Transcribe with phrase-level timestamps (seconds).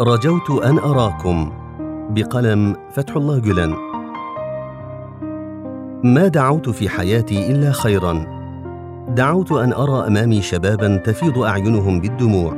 [0.00, 1.52] رجوت أن أراكم
[2.10, 3.74] بقلم فتح الله جلن.
[6.04, 8.26] ما دعوت في حياتي إلا خيرا.
[9.08, 12.56] دعوت أن أرى أمامي شبابا تفيض أعينهم بالدموع.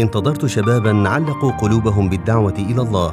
[0.00, 3.12] انتظرت شبابا علقوا قلوبهم بالدعوة إلى الله.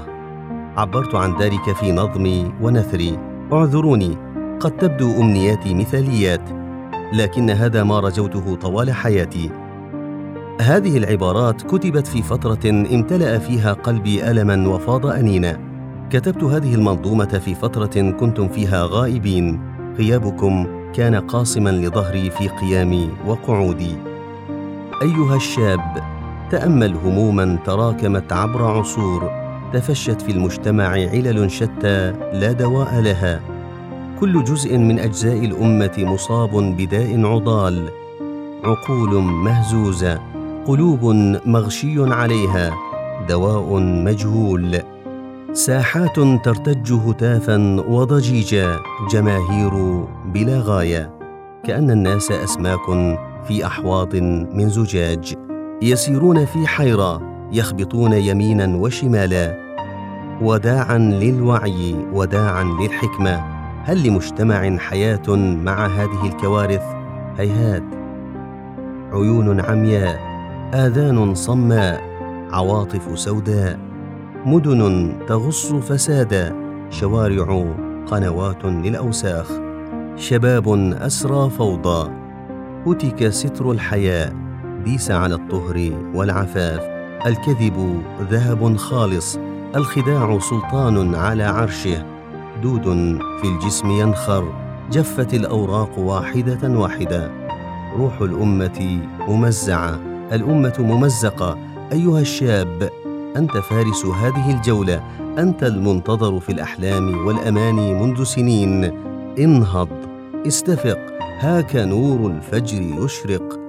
[0.77, 3.19] عبرت عن ذلك في نظمي ونثري.
[3.53, 4.17] اعذروني
[4.59, 6.49] قد تبدو أمنياتي مثاليات
[7.13, 9.64] لكن هذا ما رجوته طوال حياتي.
[10.61, 15.59] هذه العبارات كتبت في فترة امتلأ فيها قلبي ألما وفاض أنينا.
[16.09, 19.59] كتبت هذه المنظومة في فترة كنتم فيها غائبين.
[19.97, 23.95] غيابكم كان قاصما لظهري في قيامي وقعودي.
[25.01, 26.03] أيها الشاب
[26.51, 29.31] تأمل هموما تراكمت عبر عصور.
[29.73, 33.39] تفشت في المجتمع علل شتى لا دواء لها.
[34.19, 37.89] كل جزء من أجزاء الأمة مصاب بداء عضال.
[38.63, 40.34] عقول مهزوزة.
[40.67, 41.05] قلوب
[41.45, 42.73] مغشي عليها
[43.29, 44.79] دواء مجهول.
[45.53, 48.79] ساحات ترتج هتافا وضجيجا
[49.11, 51.11] جماهير بلا غاية.
[51.63, 52.85] كأن الناس أسماك
[53.47, 54.15] في أحواض
[54.55, 55.33] من زجاج.
[55.81, 59.57] يسيرون في حيرة يخبطون يمينا وشمالا.
[60.41, 63.43] وداعا للوعي وداعا للحكمة.
[63.83, 66.83] هل لمجتمع حياة مع هذه الكوارث؟
[67.37, 67.83] هيهات.
[69.13, 70.34] عيون عمياء.
[70.75, 72.01] آذان صماء
[72.51, 73.79] عواطف سوداء
[74.45, 76.55] مدن تغص فسادا
[76.89, 77.65] شوارع
[78.07, 79.51] قنوات للأوساخ.
[80.15, 82.11] شباب أسرى فوضى
[82.87, 84.33] هتك ستر الحياء
[84.85, 86.81] ديس على الطهر والعفاف.
[87.25, 89.39] الكذب ذهب خالص
[89.75, 92.05] الخداع سلطان على عرشه.
[92.63, 92.83] دود
[93.41, 94.53] في الجسم ينخر
[94.91, 97.31] جفت الأوراق واحدة واحدة.
[97.97, 100.14] روح الأمة ممزعة.
[100.31, 101.57] الأمة ممزقة.
[101.91, 102.89] أيها الشاب
[103.37, 105.03] أنت فارس هذه الجولة.
[105.37, 108.91] أنت المنتظر في الأحلام والأماني منذ سنين.
[109.39, 109.89] انهض.
[110.47, 110.99] استفق.
[111.39, 113.59] هاك نور الفجر يشرق.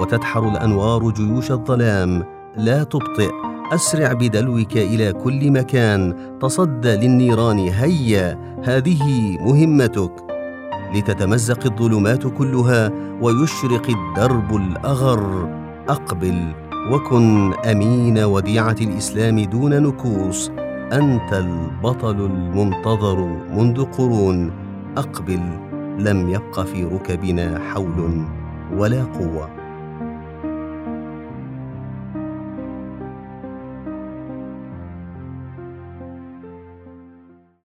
[0.00, 2.24] وتدحر الأنوار جيوش الظلام.
[2.56, 3.30] لا تبطئ.
[3.72, 6.14] أسرع بدلوك إلى كل مكان.
[6.42, 8.38] تصدى للنيران هيا.
[8.64, 10.12] هذه مهمتك.
[10.94, 12.90] لتتمزق الظلمات كلها.
[13.20, 15.59] ويشرق الدرب الأغر.
[15.88, 16.52] أقبل
[16.92, 20.50] وكن أمين وديعة الإسلام دون نكوص.
[20.92, 23.18] أنت البطل المنتظر
[23.56, 24.52] منذ قرون.
[24.96, 25.40] أقبل
[25.98, 28.24] لم يبق في ركبنا حول
[28.76, 29.59] ولا قوة.